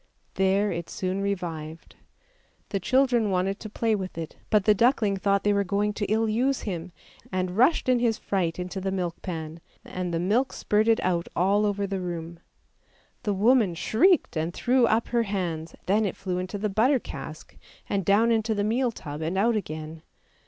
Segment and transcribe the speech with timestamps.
[0.33, 1.95] There it soon revived.
[2.69, 6.07] The children wanted to play with it, but the duckling thought they were going to
[6.11, 6.91] ill use him,
[7.31, 11.67] and rushed in his fright into the milk pan, and the milk spurted out all
[11.67, 12.39] over the room.
[13.21, 17.55] The woman shrieked and threw up her hands, then it flew into the butter cask,
[17.87, 20.01] and down into the meal tub and out again.